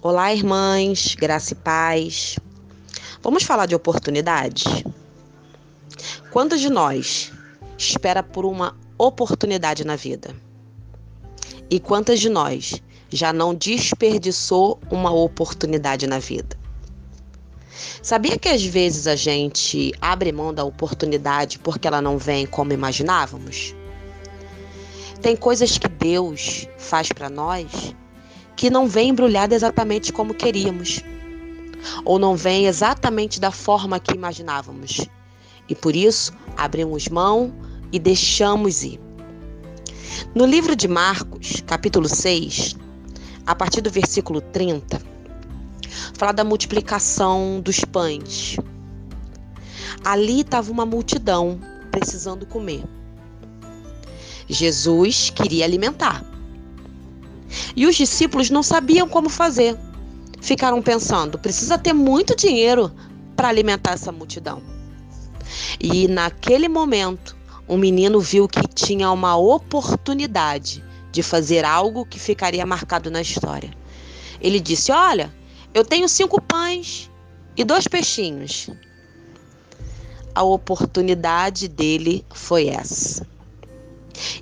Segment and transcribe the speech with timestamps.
[0.00, 2.38] Olá, irmãs, graça e paz.
[3.20, 4.86] Vamos falar de oportunidade?
[6.30, 7.32] Quantos de nós
[7.76, 10.36] espera por uma oportunidade na vida?
[11.68, 12.80] E quantas de nós
[13.10, 16.56] já não desperdiçou uma oportunidade na vida?
[18.00, 22.72] Sabia que às vezes a gente abre mão da oportunidade porque ela não vem como
[22.72, 23.74] imaginávamos?
[25.20, 27.96] Tem coisas que Deus faz para nós
[28.58, 31.00] que não vem embrulhada exatamente como queríamos,
[32.04, 35.06] ou não vem exatamente da forma que imaginávamos.
[35.68, 37.54] E por isso abrimos mão
[37.92, 39.00] e deixamos ir.
[40.34, 42.74] No livro de Marcos, capítulo 6,
[43.46, 45.00] a partir do versículo 30,
[46.14, 48.56] fala da multiplicação dos pães.
[50.04, 51.60] Ali estava uma multidão
[51.92, 52.82] precisando comer.
[54.48, 56.37] Jesus queria alimentar.
[57.74, 59.76] E os discípulos não sabiam como fazer.
[60.40, 62.92] Ficaram pensando: precisa ter muito dinheiro
[63.36, 64.62] para alimentar essa multidão.
[65.80, 67.36] E naquele momento,
[67.68, 73.70] um menino viu que tinha uma oportunidade de fazer algo que ficaria marcado na história.
[74.40, 75.34] Ele disse: Olha,
[75.74, 77.10] eu tenho cinco pães
[77.56, 78.70] e dois peixinhos.
[80.34, 83.26] A oportunidade dele foi essa.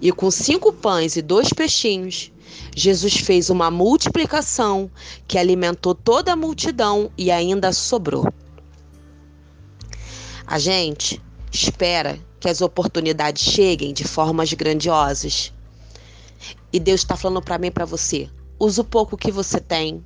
[0.00, 2.30] E com cinco pães e dois peixinhos,
[2.74, 4.90] Jesus fez uma multiplicação
[5.26, 8.26] que alimentou toda a multidão e ainda sobrou.
[10.46, 11.20] A gente
[11.52, 15.52] espera que as oportunidades cheguem de formas grandiosas.
[16.72, 20.04] E Deus está falando para mim e para você: use o pouco que você tem.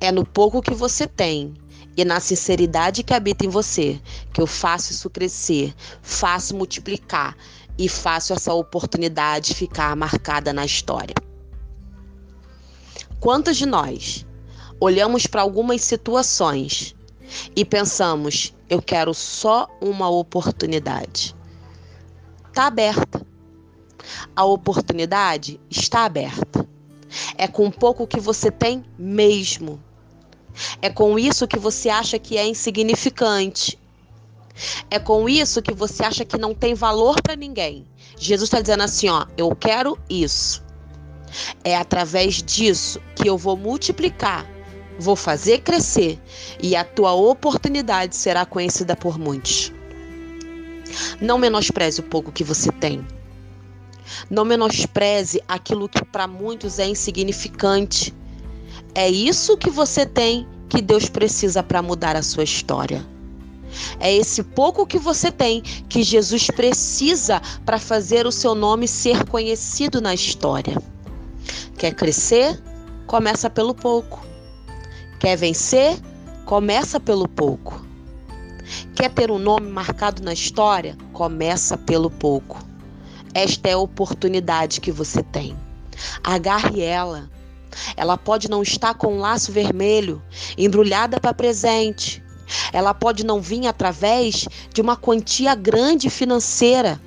[0.00, 1.54] É no pouco que você tem
[1.96, 4.00] e na sinceridade que habita em você
[4.32, 7.36] que eu faço isso crescer, faço multiplicar
[7.78, 11.14] e faço essa oportunidade ficar marcada na história.
[13.20, 14.26] Quantos de nós
[14.80, 16.94] olhamos para algumas situações
[17.54, 21.34] e pensamos, eu quero só uma oportunidade?
[22.48, 23.24] Está aberta.
[24.34, 26.61] A oportunidade está aberta.
[27.36, 29.82] É com pouco que você tem mesmo.
[30.80, 33.78] É com isso que você acha que é insignificante.
[34.90, 37.86] É com isso que você acha que não tem valor para ninguém.
[38.18, 40.62] Jesus está dizendo assim: ó, eu quero isso.
[41.64, 44.46] É através disso que eu vou multiplicar,
[44.98, 46.20] vou fazer crescer
[46.62, 49.72] e a tua oportunidade será conhecida por muitos.
[51.20, 53.06] Não menospreze o pouco que você tem.
[54.30, 58.14] Não menospreze aquilo que para muitos é insignificante.
[58.94, 63.06] É isso que você tem que Deus precisa para mudar a sua história.
[64.00, 69.26] É esse pouco que você tem que Jesus precisa para fazer o seu nome ser
[69.26, 70.76] conhecido na história.
[71.76, 72.62] Quer crescer?
[73.06, 74.24] Começa pelo pouco.
[75.18, 75.98] Quer vencer?
[76.44, 77.84] Começa pelo pouco.
[78.94, 80.96] Quer ter um nome marcado na história?
[81.12, 82.71] Começa pelo pouco.
[83.34, 85.56] Esta é a oportunidade que você tem.
[86.22, 87.30] Agarre ela.
[87.96, 90.22] Ela pode não estar com um laço vermelho,
[90.58, 92.22] embrulhada para presente,
[92.72, 97.00] ela pode não vir através de uma quantia grande financeira.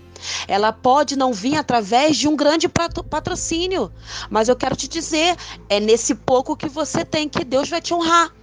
[0.47, 3.91] Ela pode não vir através de um grande patrocínio.
[4.29, 5.35] Mas eu quero te dizer,
[5.69, 8.33] é nesse pouco que você tem que Deus vai te honrar.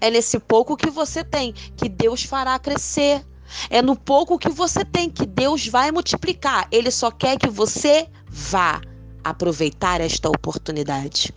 [0.00, 3.24] É nesse pouco que você tem que Deus fará crescer.
[3.70, 6.66] É no pouco que você tem que Deus vai multiplicar.
[6.70, 8.80] Ele só quer que você vá
[9.22, 11.32] aproveitar esta oportunidade.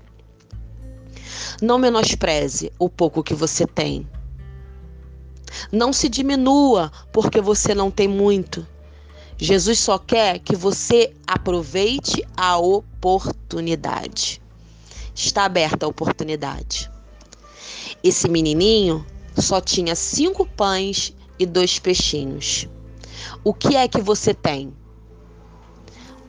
[1.62, 4.08] Não menospreze o pouco que você tem.
[5.72, 8.66] Não se diminua porque você não tem muito.
[9.38, 14.42] Jesus só quer que você aproveite a oportunidade.
[15.14, 16.90] Está aberta a oportunidade.
[18.04, 19.06] Esse menininho
[19.38, 22.68] só tinha cinco pães e dois peixinhos.
[23.44, 24.74] O que é que você tem?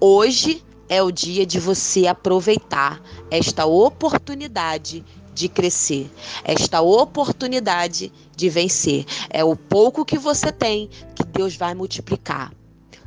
[0.00, 3.00] Hoje é o dia de você aproveitar
[3.30, 5.04] esta oportunidade
[5.34, 6.10] de crescer,
[6.44, 9.04] esta oportunidade de vencer.
[9.30, 12.52] É o pouco que você tem que Deus vai multiplicar.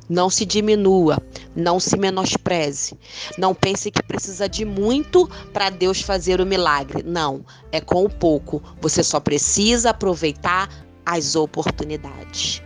[0.08, 1.22] Não se diminua,
[1.56, 2.98] não se menospreze.
[3.38, 7.04] Não pense que precisa de muito para Deus fazer o milagre.
[7.04, 8.62] Não, é com o pouco.
[8.82, 10.68] Você só precisa aproveitar
[11.10, 12.62] as oportunidades.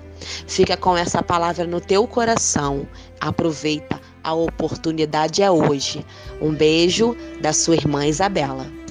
[0.47, 2.85] Fica com essa palavra no teu coração.
[3.19, 6.05] Aproveita, a oportunidade é hoje.
[6.41, 8.82] Um beijo da sua irmã Isabela.